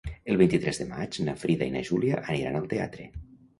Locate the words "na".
1.27-1.35, 1.77-1.85